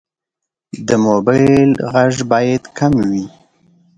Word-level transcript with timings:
د 0.87 0.89
موبایل 1.07 1.71
غږ 1.91 2.15
باید 2.31 2.63
کم 2.77 2.93
وي. 3.09 3.25